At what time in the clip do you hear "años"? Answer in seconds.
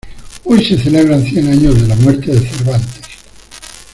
1.47-1.79